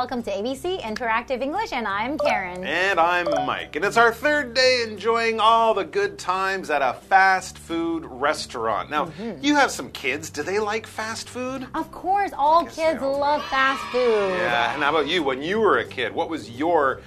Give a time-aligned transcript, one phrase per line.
[0.00, 2.64] Welcome to ABC Interactive English, and I'm Karen.
[2.64, 3.76] And I'm Mike.
[3.76, 8.88] And it's our third day enjoying all the good times at a fast food restaurant.
[8.88, 9.44] Now, mm -hmm.
[9.44, 10.30] you have some kids.
[10.30, 11.66] Do they like fast food?
[11.74, 14.30] Of course, all kids love fast food.
[14.38, 15.22] Yeah, and how about you?
[15.22, 17.00] When you were a kid, what was your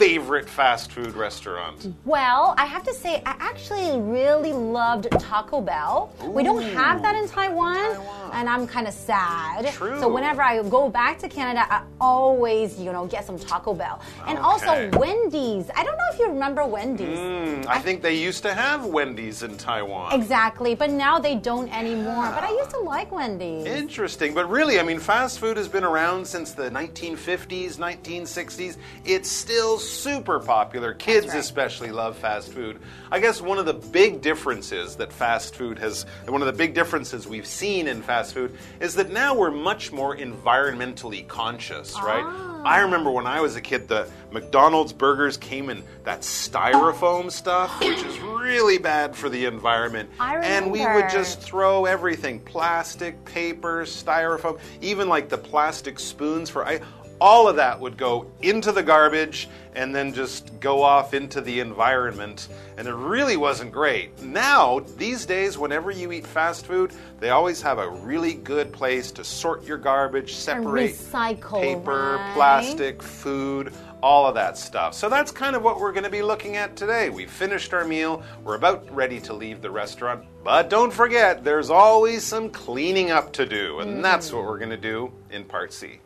[0.00, 1.78] favorite fast food restaurant?
[2.06, 5.96] Well, I have to say, I actually really loved Taco Bell.
[6.24, 8.19] Ooh, we don't have that in Taiwan, Taiwan.
[8.32, 9.66] And I'm kind of sad.
[9.72, 9.98] True.
[10.00, 14.00] So whenever I go back to Canada, I always, you know, get some Taco Bell.
[14.26, 14.46] And okay.
[14.46, 15.70] also Wendy's.
[15.74, 17.18] I don't know if you remember Wendy's.
[17.18, 20.12] Mm, I, I, think they used to have Wendy's in Taiwan.
[20.12, 22.24] Exactly, but now they don't anymore.
[22.24, 22.34] Yeah.
[22.34, 23.66] But I used to like Wendy's.
[23.66, 24.34] Interesting.
[24.34, 28.76] But really, I mean, fast food has been around since the 1950s, 1960s.
[29.04, 30.94] It's still super popular.
[30.94, 31.38] Kids right.
[31.38, 32.80] especially love fast food.
[33.10, 36.74] I guess one of the big differences that fast food has, one of the big
[36.74, 42.24] differences we've seen in fast food is that now we're much more environmentally conscious, right?
[42.24, 42.62] Ah.
[42.64, 47.80] I remember when I was a kid, the McDonald's burgers came in that styrofoam stuff,
[47.80, 50.10] which is really bad for the environment.
[50.20, 56.66] And we would just throw everything plastic, paper, styrofoam, even like the plastic spoons for
[56.66, 56.80] ice
[57.20, 61.60] all of that would go into the garbage and then just go off into the
[61.60, 62.48] environment.
[62.76, 64.20] And it really wasn't great.
[64.22, 69.12] Now, these days, whenever you eat fast food, they always have a really good place
[69.12, 72.34] to sort your garbage, separate recycle, paper, right?
[72.34, 74.94] plastic, food, all of that stuff.
[74.94, 77.10] So that's kind of what we're going to be looking at today.
[77.10, 80.24] We've finished our meal, we're about ready to leave the restaurant.
[80.42, 84.02] But don't forget, there's always some cleaning up to do, and mm.
[84.02, 86.00] that's what we're going to do in Part C.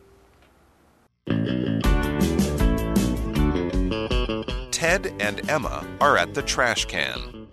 [4.75, 7.47] Ted and Emma are at the trash can.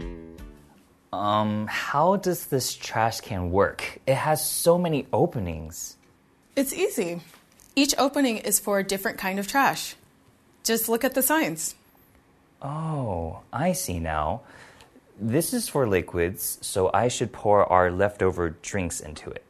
[1.13, 4.01] Um, how does this trash can work?
[4.07, 5.97] It has so many openings.
[6.57, 7.21] It's easy.
[7.75, 9.95] Each opening is for a different kind of trash.
[10.63, 11.75] Just look at the signs.
[12.61, 14.43] Oh, I see now.
[15.19, 19.45] This is for liquids, so I should pour our leftover drinks into it.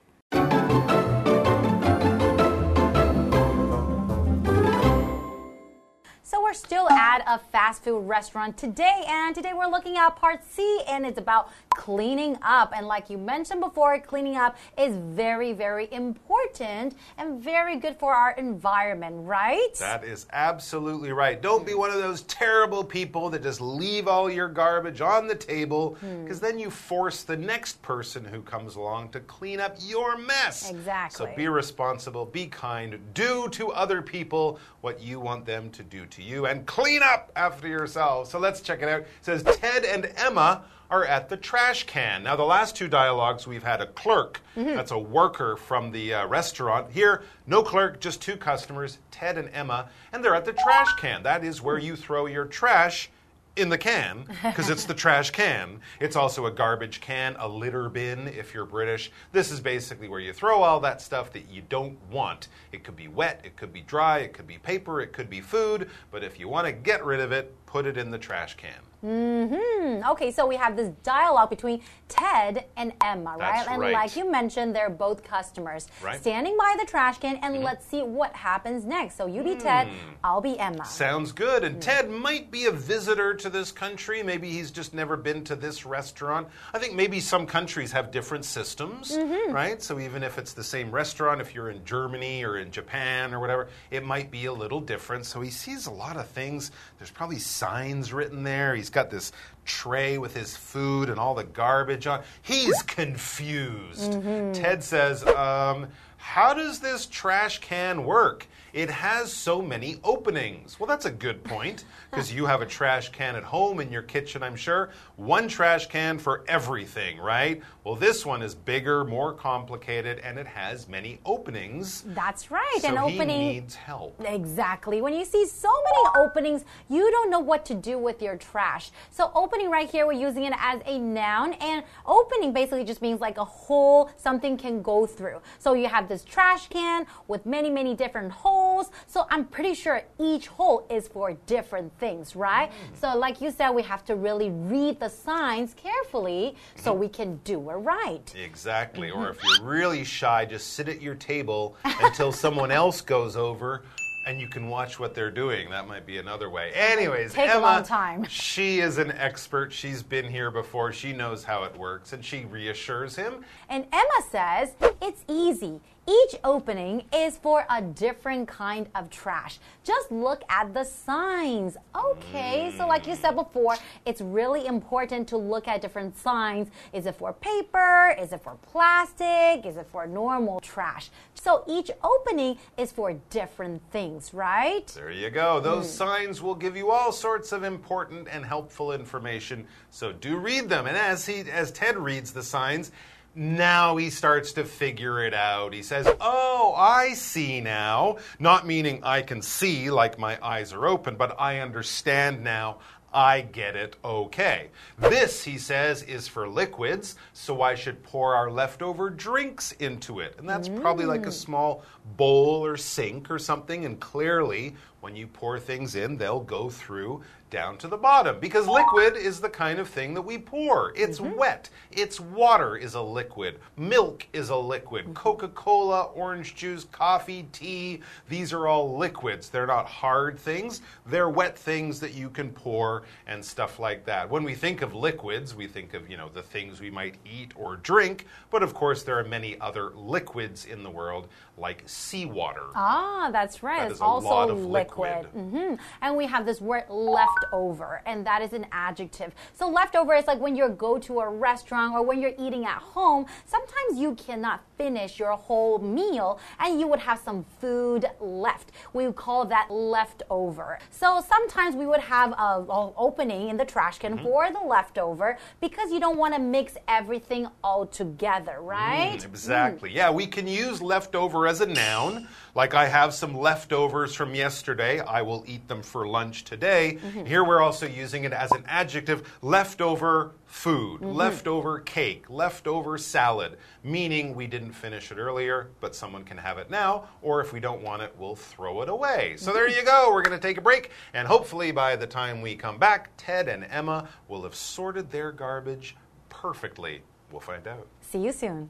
[7.32, 11.50] A fast food restaurant today, and today we're looking at part C, and it's about
[11.70, 12.74] cleaning up.
[12.76, 18.12] And like you mentioned before, cleaning up is very, very important and very good for
[18.12, 19.74] our environment, right?
[19.78, 21.40] That is absolutely right.
[21.40, 25.34] Don't be one of those terrible people that just leave all your garbage on the
[25.34, 26.44] table because hmm.
[26.44, 30.70] then you force the next person who comes along to clean up your mess.
[30.70, 31.26] Exactly.
[31.26, 36.04] So be responsible, be kind, do to other people what you want them to do
[36.06, 38.30] to you, and clean up after yourselves.
[38.30, 39.00] So let's check it out.
[39.00, 42.22] It says Ted and Emma are at the trash can.
[42.22, 44.76] Now, the last two dialogues, we've had a clerk, mm -hmm.
[44.76, 46.92] that's a worker from the uh, restaurant.
[46.92, 51.22] Here, no clerk, just two customers, Ted and Emma, and they're at the trash can.
[51.22, 53.10] That is where you throw your trash
[53.56, 55.80] in the can because it's the trash can.
[56.00, 59.12] It's also a garbage can, a litter bin if you're British.
[59.32, 62.48] This is basically where you throw all that stuff that you don't want.
[62.72, 65.40] It could be wet, it could be dry, it could be paper, it could be
[65.40, 68.56] food, but if you want to get rid of it, put it in the trash
[68.56, 68.91] can.
[69.04, 70.08] Mm-hmm.
[70.10, 73.66] Okay, so we have this dialogue between Ted and Emma, right?
[73.68, 73.92] and right.
[73.92, 76.20] like you mentioned, they're both customers right.
[76.20, 77.64] standing by the trash can, and mm -hmm.
[77.64, 79.16] let's see what happens next.
[79.16, 79.62] So you be mm.
[79.62, 79.88] Ted,
[80.22, 80.84] I'll be Emma.
[80.84, 81.64] Sounds good.
[81.64, 81.80] And mm.
[81.80, 84.22] Ted might be a visitor to this country.
[84.22, 86.48] Maybe he's just never been to this restaurant.
[86.74, 89.52] I think maybe some countries have different systems, -hmm.
[89.52, 89.82] right?
[89.82, 93.38] So even if it's the same restaurant, if you're in Germany or in Japan or
[93.40, 95.26] whatever, it might be a little different.
[95.26, 96.70] So he sees a lot of things.
[96.98, 98.76] There's probably signs written there.
[98.76, 99.32] He's got this
[99.64, 102.22] tray with his food and all the garbage on.
[102.42, 104.12] He's confused.
[104.12, 104.54] Mm -hmm.
[104.54, 108.46] Ted says, um, How does this trash can work?
[108.72, 110.80] It has so many openings.
[110.80, 114.00] Well, that's a good point because you have a trash can at home in your
[114.00, 114.90] kitchen, I'm sure.
[115.16, 117.60] One trash can for everything, right?
[117.84, 122.02] Well, this one is bigger, more complicated, and it has many openings.
[122.06, 122.78] That's right.
[122.80, 124.18] So An opening needs help.
[124.24, 125.02] Exactly.
[125.02, 128.90] When you see so many openings, you don't know what to do with your trash.
[129.10, 133.20] So, opening right here, we're using it as a noun, and opening basically just means
[133.20, 135.40] like a hole something can go through.
[135.58, 138.90] So, you have this trash can with many, many different holes holes.
[139.06, 142.70] So I'm pretty sure each hole is for different things, right?
[142.70, 143.00] Mm.
[143.00, 147.36] So, like you said, we have to really read the signs carefully so we can
[147.44, 148.34] do it right.
[148.34, 149.10] Exactly.
[149.10, 153.82] Or if you're really shy, just sit at your table until someone else goes over
[154.24, 155.68] and you can watch what they're doing.
[155.70, 156.70] That might be another way.
[156.74, 158.24] Anyways, Take Emma, a long time.
[158.28, 159.72] she is an expert.
[159.72, 160.92] She's been here before.
[160.92, 163.44] She knows how it works, and she reassures him.
[163.68, 165.80] And Emma says, It's easy.
[166.08, 169.60] Each opening is for a different kind of trash.
[169.84, 171.76] Just look at the signs.
[171.94, 176.70] Okay, so like you said before, it's really important to look at different signs.
[176.92, 178.16] Is it for paper?
[178.18, 179.64] Is it for plastic?
[179.64, 181.08] Is it for normal trash?
[181.34, 184.86] So each opening is for different things, right?
[184.88, 185.60] There you go.
[185.60, 185.92] Those hmm.
[185.92, 189.66] signs will give you all sorts of important and helpful information.
[189.90, 190.88] So do read them.
[190.88, 192.90] And as he as Ted reads the signs,
[193.34, 195.72] now he starts to figure it out.
[195.72, 198.18] He says, Oh, I see now.
[198.38, 202.78] Not meaning I can see like my eyes are open, but I understand now.
[203.14, 204.70] I get it okay.
[204.98, 210.36] This, he says, is for liquids, so I should pour our leftover drinks into it.
[210.38, 211.34] And that's probably like a mm.
[211.34, 211.84] small
[212.16, 213.84] bowl or sink or something.
[213.84, 218.66] And clearly, when you pour things in, they'll go through down to the bottom because
[218.66, 220.92] liquid is the kind of thing that we pour.
[220.96, 221.36] It's mm-hmm.
[221.36, 221.68] wet.
[221.90, 223.58] It's water is a liquid.
[223.76, 225.04] Milk is a liquid.
[225.04, 225.14] Mm-hmm.
[225.14, 229.50] Coca Cola, orange juice, coffee, tea, these are all liquids.
[229.50, 234.30] They're not hard things, they're wet things that you can pour and stuff like that.
[234.30, 237.52] When we think of liquids, we think of, you know, the things we might eat
[237.56, 241.26] or drink, but of course there are many other liquids in the world
[241.58, 242.62] like seawater.
[242.74, 243.82] Ah, that's right.
[243.82, 245.26] That it's also lot of liquid.
[245.32, 245.50] liquid.
[245.50, 249.34] hmm And we have this word leftover, and that is an adjective.
[249.54, 252.78] So leftover is like when you go to a restaurant or when you're eating at
[252.78, 253.26] home.
[253.44, 258.70] Sometimes you cannot finish your whole meal, and you would have some food left.
[258.92, 260.78] We would call that leftover.
[260.90, 264.24] So sometimes we would have a, a opening in the trash can Mm-hmm.
[264.24, 269.18] for the leftover because you don't want to mix everything all together, right?
[269.18, 269.90] Mm, Exactly.
[269.90, 272.28] Yeah, we can use leftover as a noun.
[272.54, 275.00] Like I have some leftovers from yesterday.
[275.00, 276.98] I will eat them for lunch today.
[277.00, 277.24] Mm-hmm.
[277.24, 281.12] Here we're also using it as an adjective leftover food, mm-hmm.
[281.12, 286.70] leftover cake, leftover salad, meaning we didn't finish it earlier, but someone can have it
[286.70, 289.34] now, or if we don't want it, we'll throw it away.
[289.38, 289.78] So there mm-hmm.
[289.78, 290.10] you go.
[290.12, 293.48] We're going to take a break, and hopefully by the time we come back, Ted
[293.48, 295.96] and Emma will have sorted their garbage
[296.28, 297.00] perfectly.
[297.30, 297.86] We'll find out.
[298.02, 298.68] See you soon.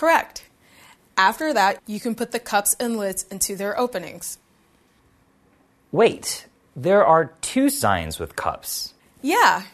[0.00, 0.44] Correct.
[1.18, 4.38] After that, you can put the cups and lids into their openings.
[5.92, 8.94] Wait, there are two signs with cups.
[9.20, 9.64] Yeah,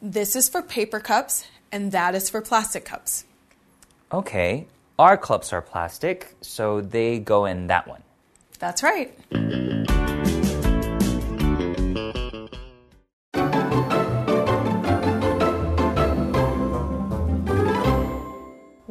[0.00, 3.26] this is for paper cups, and that is for plastic cups.
[4.10, 4.68] Okay,
[4.98, 8.02] our cups are plastic, so they go in that one.
[8.58, 9.12] That's right.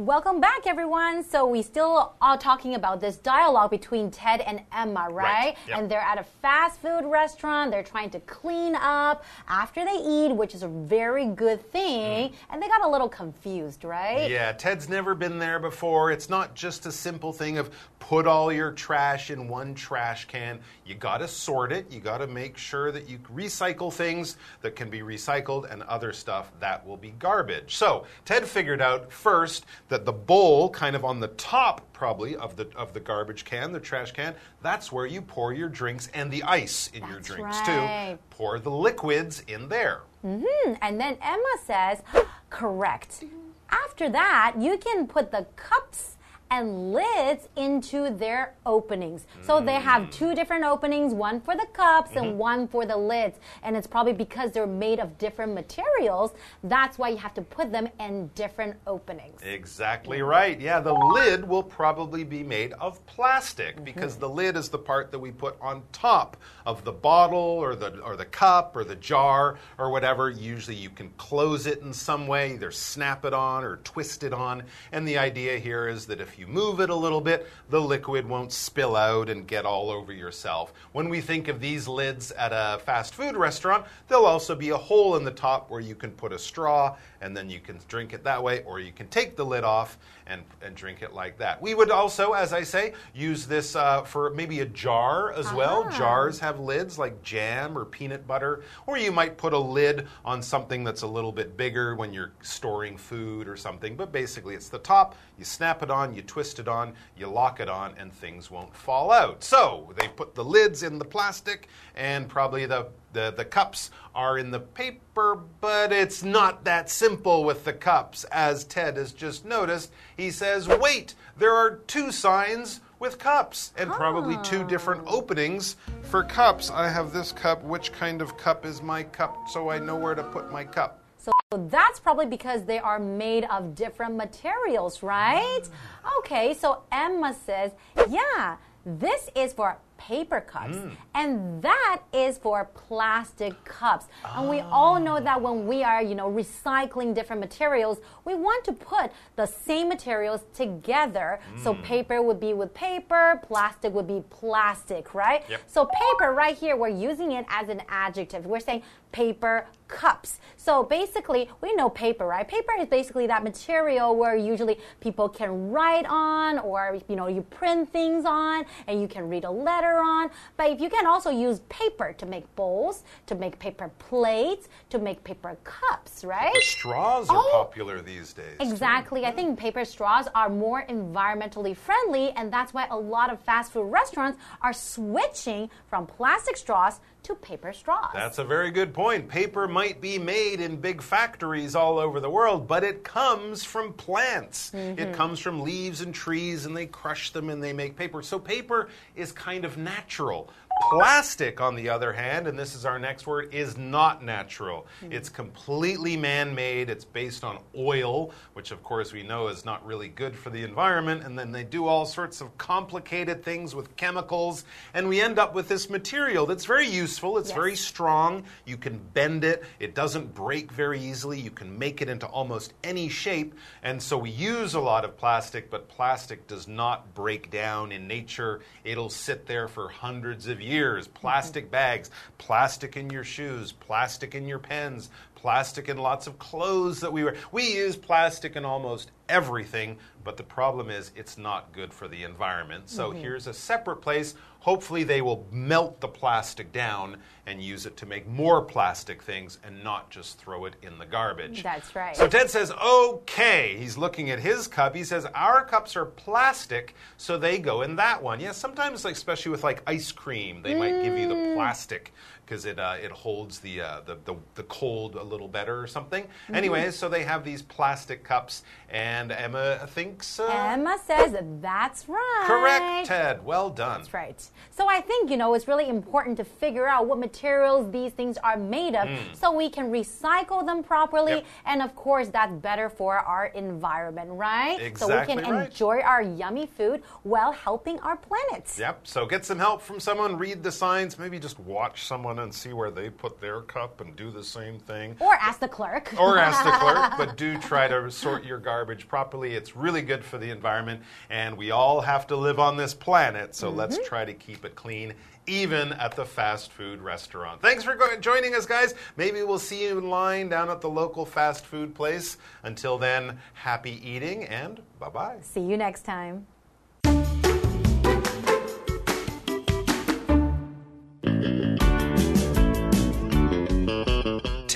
[0.07, 1.21] Welcome back, everyone.
[1.21, 5.11] So we still are talking about this dialogue between Ted and Emma, right?
[5.11, 5.77] Right, yeah.
[5.77, 7.71] And they're at a fast food restaurant.
[7.71, 12.29] They're trying to clean up after they eat, which is a very good thing.
[12.29, 12.33] Mm.
[12.51, 14.31] And they got a little confused, right?
[14.31, 16.09] Yeah, Ted's never been there before.
[16.09, 20.59] It's not just a simple thing of put all your trash in one trash can.
[20.85, 21.91] You got to sort it.
[21.91, 26.13] You got to make sure that you recycle things that can be recycled and other
[26.13, 27.75] stuff that will be garbage.
[27.75, 32.55] So, Ted figured out first that the bowl kind of on the top probably of
[32.55, 36.31] the of the garbage can, the trash can, that's where you pour your drinks and
[36.31, 38.11] the ice in your drinks right.
[38.11, 38.19] too.
[38.29, 40.01] Pour the liquids in there.
[40.25, 40.73] Mm-hmm.
[40.81, 42.01] And then Emma says,
[42.49, 43.23] correct.
[43.69, 46.16] After that, you can put the cups
[46.49, 49.25] and lids into their openings.
[49.41, 50.11] So they have mm.
[50.11, 52.37] two different openings, one for the cups and mm-hmm.
[52.37, 53.37] one for the lids.
[53.63, 56.31] And it's probably because they're made of different materials.
[56.63, 59.41] That's why you have to put them in different openings.
[59.43, 60.59] Exactly right.
[60.59, 63.83] Yeah, the lid will probably be made of plastic mm-hmm.
[63.83, 67.75] because the lid is the part that we put on top of the bottle or
[67.75, 70.29] the or the cup or the jar or whatever.
[70.29, 74.33] Usually you can close it in some way, either snap it on or twist it
[74.33, 74.63] on.
[74.91, 78.27] And the idea here is that if you move it a little bit, the liquid
[78.27, 80.73] won't spill out and get all over yourself.
[80.91, 84.77] When we think of these lids at a fast food restaurant, there'll also be a
[84.77, 88.13] hole in the top where you can put a straw and then you can drink
[88.13, 89.97] it that way, or you can take the lid off
[90.27, 91.61] and, and drink it like that.
[91.61, 95.85] We would also, as I say, use this uh, for maybe a jar as well.
[95.87, 95.97] Ah.
[95.97, 100.41] Jars have lids like jam or peanut butter, or you might put a lid on
[100.41, 103.95] something that's a little bit bigger when you're storing food or something.
[103.95, 107.59] But basically, it's the top, you snap it on, you twist it on, you lock
[107.59, 109.43] it on, and things won't fall out.
[109.43, 114.37] So they put the lids in the plastic, and probably the the, the cups are
[114.37, 119.43] in the paper, but it's not that simple with the cups, as Ted has just
[119.43, 119.91] noticed.
[120.15, 125.17] He says, wait, there are two signs with cups and probably two different oh.
[125.17, 126.69] openings for cups.
[126.69, 127.63] I have this cup.
[127.63, 130.99] Which kind of cup is my cup so I know where to put my cup?
[131.17, 135.63] So So that's probably because they are made of different materials, right?
[135.63, 136.19] Mm.
[136.19, 137.71] Okay, so Emma says,
[138.09, 138.57] yeah,
[138.87, 140.91] this is for paper cups mm.
[141.13, 144.05] and that is for plastic cups.
[144.35, 148.63] And we all know that when we are you know recycling different materials we want
[148.65, 151.39] to put the same materials together.
[151.61, 151.83] So mm.
[151.83, 155.43] paper would be with paper plastic would be plastic right?
[155.49, 155.61] Yep.
[155.67, 158.45] so paper right here we're using it as an adjective.
[158.45, 160.39] We're saying paper cups.
[160.57, 162.47] So basically we know paper right?
[162.47, 167.41] Paper is basically that material where usually people can write on or you know you
[167.41, 171.29] print things on and you can read a letter on but if you can also
[171.29, 177.29] use paper to make bowls to make paper plates to make paper cups right straws
[177.29, 177.63] are Oh.
[177.65, 178.57] popular these days.
[178.59, 178.67] too.
[178.69, 179.25] Exactly.
[179.25, 183.71] I think paper straws are more environmentally friendly, and that's why a lot of fast
[183.71, 188.11] food restaurants are switching from plastic straws to paper straws.
[188.13, 189.27] That's a very good point.
[189.27, 193.91] Paper might be made in big factories all over the world, but it comes from
[193.93, 194.71] plants.
[194.71, 194.97] Mm-hmm.
[194.97, 198.21] It comes from leaves and trees, and they crush them and they make paper.
[198.21, 200.49] So paper is kind of natural.
[200.89, 204.87] Plastic, on the other hand, and this is our next word, is not natural.
[205.01, 205.11] Mm-hmm.
[205.11, 206.89] It's completely man made.
[206.89, 210.63] It's based on oil, which, of course, we know is not really good for the
[210.63, 211.23] environment.
[211.23, 214.63] And then they do all sorts of complicated things with chemicals.
[214.93, 217.37] And we end up with this material that's very useful.
[217.37, 217.55] It's Yes.
[217.55, 218.45] very strong.
[218.65, 221.39] You can bend it, it doesn't break very easily.
[221.39, 223.55] You can make it into almost any shape.
[223.83, 228.07] And so we use a lot of plastic, but plastic does not break down in
[228.07, 228.61] nature.
[228.85, 230.66] It'll sit there for hundreds of years.
[230.67, 235.09] Years, plastic bags, plastic in your shoes, plastic in your pens,
[235.47, 237.33] plastic in lots of clothes that we wear.
[237.53, 242.23] We use plastic in almost everything, but the problem is it's not good for the
[242.23, 242.89] environment.
[242.89, 244.35] So here's a separate place.
[244.59, 249.59] Hopefully, they will melt the plastic down and use it to make more plastic things
[249.63, 251.63] and not just throw it in the garbage.
[251.63, 252.17] That's right.
[252.17, 253.77] So Ted says, okay.
[253.79, 254.93] He's looking at his cup.
[254.93, 258.41] He says, our cups are plastic, so they go in that one.
[258.41, 261.55] Yeah, sometimes, like, especially with like ice cream, they might give you the Mm.
[261.55, 262.13] plastic
[262.47, 265.87] because it uh, it holds the, uh, the the the cold a little better or
[265.87, 266.23] something.
[266.23, 266.55] Mm-hmm.
[266.55, 272.43] Anyways, so they have these plastic cups, and Emma thinks uh, Emma says that's right.
[272.45, 273.07] correct.
[273.07, 273.99] Ted, well done.
[273.99, 274.49] That's right.
[274.71, 278.37] So I think, you know, it's really important to figure out what materials these things
[278.37, 281.31] are made of so we can recycle them properly.
[281.31, 281.37] Hmm.
[281.37, 281.45] Yep.
[281.65, 284.79] And of course, that's better for our environment, right?
[284.79, 285.13] Exactly.
[285.13, 285.67] so we can right.
[285.67, 288.71] enjoy our yummy food while helping our planet.
[288.77, 289.07] Yep.
[289.07, 290.37] So get some help from someone.
[290.37, 291.17] Read the signs.
[291.17, 294.79] Maybe just watch someone and see where they put their cup and do the same
[294.79, 295.15] thing.
[295.19, 296.13] Or ask the clerk.
[296.19, 299.53] or ask the clerk, but do try to sort your garbage properly.
[299.53, 303.55] It's really good for the environment, and we all have to live on this planet,
[303.55, 304.07] so let's mm-hmm.
[304.07, 305.13] try to keep it clean.
[305.49, 307.61] Even at the fast food restaurant.
[307.61, 308.95] Thanks for go- joining us, guys.
[309.15, 312.37] Maybe we'll see you in line down at the local fast food place.
[312.63, 315.37] Until then, happy eating and bye bye.
[315.41, 316.47] See you next time.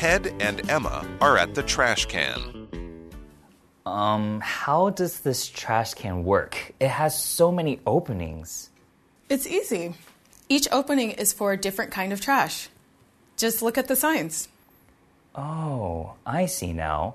[0.02, 2.68] Ted and Emma are at the trash can.
[3.86, 6.74] Um, how does this trash can work?
[6.80, 8.72] It has so many openings.
[9.30, 9.94] It's easy.
[10.50, 12.68] Each opening is for a different kind of trash.
[13.38, 14.48] Just look at the signs.
[15.36, 17.14] Oh, I see now.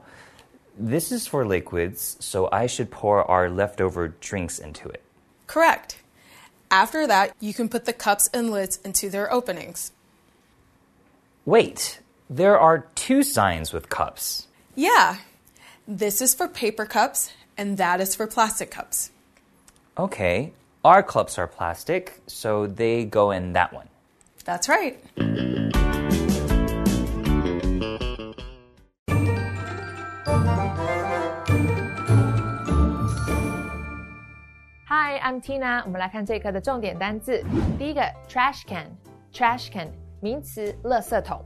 [0.78, 5.02] This is for liquids, so I should pour our leftover drinks into it.
[5.48, 5.98] Correct.
[6.70, 9.90] After that, you can put the cups and lids into their openings.
[11.44, 11.98] Wait,
[12.29, 14.47] there are two signs with cups.
[14.75, 15.17] Yeah,
[15.87, 19.11] this is for paper cups, and that is for plastic cups.
[19.97, 20.53] Okay,
[20.83, 23.87] our cups are plastic, so they go in that one.
[24.45, 24.97] That's right.
[34.87, 35.83] Hi, I'm Tina。
[35.85, 37.43] 我们来看这一课的重点单字。
[37.77, 39.91] 第一个，trash can，trash can
[40.21, 41.43] 名词，垃圾桶。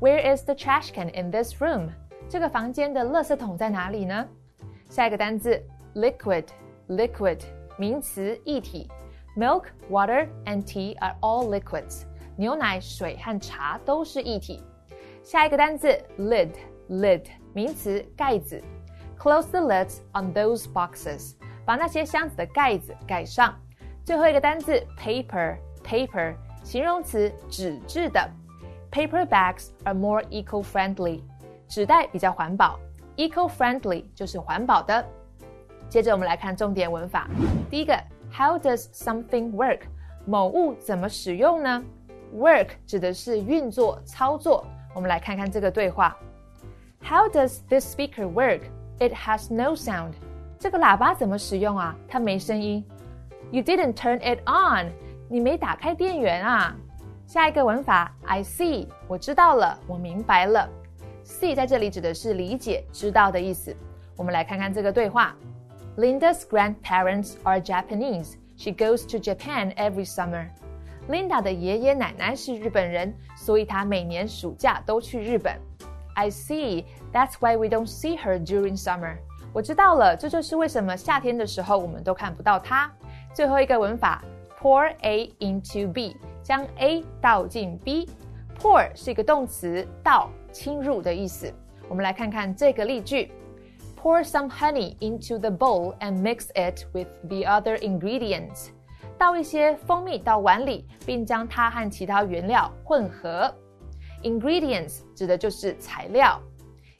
[0.00, 1.90] Where is the trash can in this room？
[2.28, 4.26] 这个房间的垃圾桶在哪里呢？
[4.88, 5.62] 下一个单字，
[5.94, 7.40] liquid，liquid
[7.78, 8.90] 名词，液体。
[9.36, 12.02] Milk, water, and tea are all liquids。
[12.36, 14.62] 牛奶、水和茶都是液体。
[15.22, 18.62] 下一个单字，lid，lid 名词，盖子。
[19.18, 21.34] Close the lids on those boxes，
[21.64, 23.54] 把那些箱子的盖子盖上。
[24.04, 28.30] 最后一个单字，paper，paper 形容词，纸质的。
[28.90, 31.20] Paper bags are more eco-friendly，
[31.68, 32.78] 纸袋比较环保。
[33.16, 35.04] Eco-friendly 就是环保的。
[35.88, 37.28] 接着我们来看重点文法。
[37.70, 37.94] 第一个，
[38.32, 39.80] How does something work？
[40.24, 41.82] 某物怎么使用呢？
[42.34, 44.66] Work 指的是运作、操作。
[44.94, 46.16] 我们来看看这个对话。
[47.02, 48.62] How does this speaker work?
[48.98, 50.14] It has no sound.
[50.58, 51.94] 这个喇叭怎么使用啊？
[52.08, 52.84] 它没声音。
[53.50, 54.90] You didn't turn it on.
[55.28, 56.74] 你没打开电源啊。
[57.30, 60.68] 下一个文法，I see，我知道了，我明白了。
[61.24, 63.76] See 在这里指的是理解、知道的意思。
[64.16, 65.34] 我们来看看这个对话。
[65.96, 68.34] Linda's grandparents are Japanese.
[68.56, 70.48] She goes to Japan every summer.
[71.08, 75.58] Linda 的爷爷奶奶是日本人，所以她每年暑假都去日本。
[76.14, 76.84] I see.
[77.12, 79.16] That's why we don't see her during summer.
[79.52, 82.90] 我知道了，这就是为什么夏天的时候我们都看不到她。
[83.32, 84.22] 最后一个文法，
[84.60, 86.16] pour A into B，
[86.51, 88.09] 将 A 倒进 B。
[88.59, 91.49] pour 是一个动词，倒、侵入的意思。
[91.87, 93.31] 我们来看看这个例句。
[93.95, 98.71] Pour some honey into the bowl and mix it with the other ingredients.
[99.17, 103.49] 倒一些蜂蜜到碗里，并将它和其他原料混合。
[104.21, 106.37] Ingredients 指的就是材料。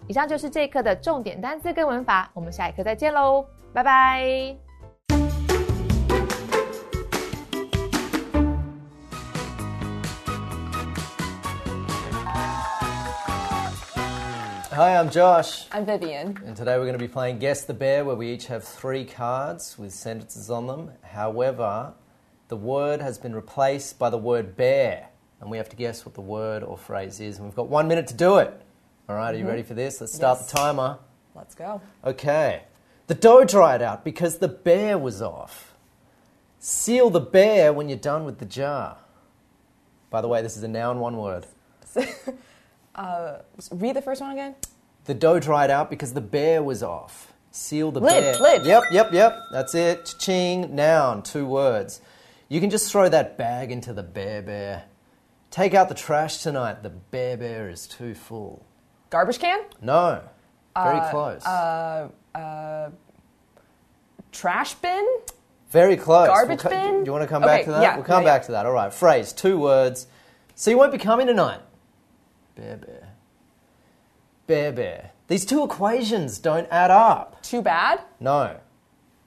[0.08, 4.70] 以上就是这一课的重点单词跟文法，我们下一课再见喽，拜拜。
[14.81, 15.67] Hi, I'm Josh.
[15.71, 16.39] I'm Vivian.
[16.43, 19.05] And today we're going to be playing Guess the Bear, where we each have three
[19.05, 20.89] cards with sentences on them.
[21.03, 21.93] However,
[22.47, 25.09] the word has been replaced by the word bear,
[25.39, 27.38] and we have to guess what the word or phrase is.
[27.38, 28.59] And we've got one minute to do it.
[29.07, 29.50] All right, are you mm-hmm.
[29.50, 30.01] ready for this?
[30.01, 30.50] Let's start Yes.
[30.50, 30.97] the timer.
[31.35, 31.79] Let's go.
[32.03, 32.63] Okay.
[33.05, 35.75] The dough dried out because the bear was off.
[36.57, 38.98] Seal the bear when you're done with the jar.
[40.09, 41.46] By the way, this is a noun, one word.
[42.96, 43.37] Uh,
[43.72, 44.55] read the first one again.
[45.05, 47.33] The dough dried out because the bear was off.
[47.51, 48.40] Seal the Lid, bear.
[48.40, 48.66] lid.
[48.66, 49.37] Yep, yep, yep.
[49.51, 50.16] That's it.
[50.20, 52.00] Ching, noun, two words.
[52.48, 54.83] You can just throw that bag into the bear bear.
[55.50, 56.81] Take out the trash tonight.
[56.83, 58.66] The bear bear is too full.
[59.09, 59.61] Garbage can.
[59.81, 60.22] No.
[60.75, 61.46] Very uh, close.
[61.46, 62.90] Uh, uh,
[64.31, 65.05] trash bin.
[65.72, 66.27] Very close.
[66.27, 67.00] Garbage We'll co- bin?
[67.03, 67.81] Do you want to come Okay, back to that?
[67.81, 68.46] yeah, we'll come yeah, back yeah.
[68.48, 68.66] to that.
[68.66, 68.94] All right.
[68.94, 70.07] Phrase, two words.
[70.55, 71.59] So you won't be coming tonight.
[72.55, 73.09] Bear bear.
[74.47, 75.11] Bear bear.
[75.27, 77.41] These two equations don't add up.
[77.41, 78.01] Too bad.
[78.19, 78.57] No.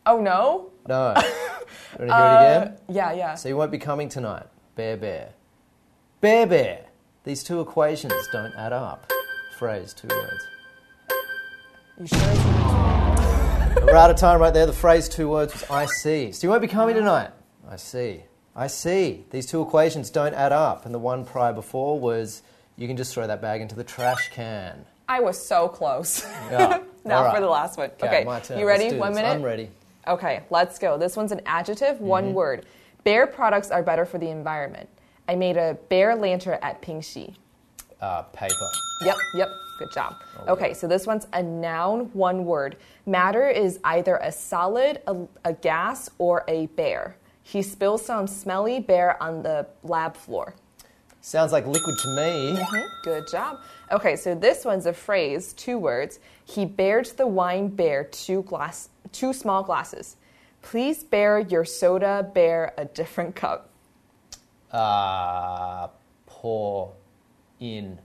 [0.06, 0.70] Oh no.
[0.86, 1.14] No.
[1.14, 1.26] Want
[1.98, 2.78] to hear it uh, again?
[2.88, 3.34] Yeah, yeah.
[3.36, 4.46] So you won't be coming tonight.
[4.74, 5.30] Bear bear.
[6.20, 6.86] Bear bear.
[7.24, 9.10] These two equations don't add up.
[9.58, 10.46] Phrase, two words.
[11.98, 12.18] You sure?
[12.18, 14.66] it's- We're out of time right there.
[14.66, 16.32] The phrase, two words, was I see.
[16.32, 17.30] So you won't be coming tonight.
[17.70, 18.22] I see.
[18.56, 19.24] I see.
[19.30, 20.84] These two equations don't add up.
[20.84, 22.42] And the one prior before was
[22.76, 24.84] you can just throw that bag into the trash can.
[25.08, 26.24] I was so close.
[26.50, 26.80] Yeah.
[27.04, 27.34] now right.
[27.34, 27.90] for the last one.
[28.02, 28.58] Okay, Okay, my turn.
[28.58, 28.96] you ready?
[28.96, 29.28] One minute.
[29.28, 29.70] I'm ready.
[30.06, 30.98] Okay, let's go.
[30.98, 32.34] This one's an adjective, one Mm-hmm.
[32.34, 32.66] word.
[33.04, 34.88] Bear products are better for the environment.
[35.28, 37.34] I made a bear lantern at Pingxi.
[38.00, 38.70] Uh, paper.
[39.02, 39.48] Yep, yep.
[39.78, 40.14] Good job.
[40.46, 42.76] Okay, so this one's a noun, one word.
[43.06, 47.16] Matter is either a solid, a, a gas, or a bear.
[47.42, 50.54] He spills some smelly bear on the lab floor.
[51.24, 52.62] Sounds like liquid to me.
[53.02, 53.62] Good job.
[53.90, 56.18] Okay, so this one's a phrase, two words.
[56.44, 60.16] He bared the wine bear two glass, two small glasses.
[60.60, 63.70] Please bear your soda bear a different cup.
[64.70, 65.88] Uh,
[66.26, 66.92] pour
[67.58, 67.98] in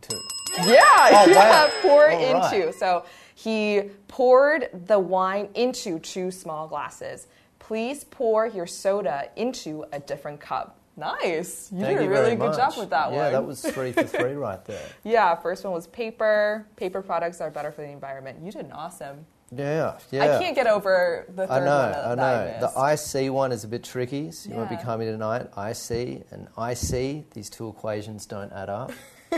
[0.00, 0.16] to.
[0.64, 1.70] Yeah, Oh, yeah, wow.
[1.82, 2.54] pour All right.
[2.54, 2.72] into.
[2.72, 7.26] So he poured the wine into two small glasses.
[7.58, 10.78] Please pour your soda into a different cup.
[10.96, 11.70] Nice.
[11.72, 12.56] You Thank did you a really good much.
[12.56, 13.24] job with that yeah, one.
[13.26, 14.86] Yeah, that was three for three right there.
[15.04, 16.66] Yeah, first one was paper.
[16.76, 18.38] Paper products are better for the environment.
[18.44, 19.24] You did awesome.
[19.52, 20.36] Yeah, yeah.
[20.36, 22.70] I can't get over the third I know, one I know.
[22.76, 23.24] I The.
[23.26, 25.48] IC one is a bit tricky, so you won't be coming tonight.
[25.56, 28.92] IC and IC, these two equations don't add up.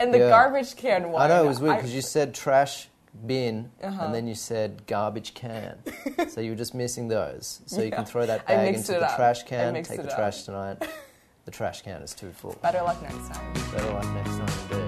[0.00, 0.28] and the yeah.
[0.30, 1.22] garbage can one.
[1.22, 2.88] I know it was weird because you said trash
[3.26, 4.04] bin Uh-huh.
[4.04, 5.78] and then you said garbage can.
[6.28, 7.60] so you were just missing those.
[7.66, 9.16] So you can throw that bag into the up.
[9.16, 10.16] trash can, take the up.
[10.16, 10.82] trash tonight.
[11.44, 12.56] The trash can is too full.
[12.62, 13.52] Better luck next time.
[13.72, 14.78] Better luck next time indeed.